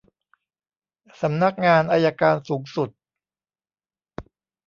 [1.21, 2.89] สำนักงานอัยการสูงสุด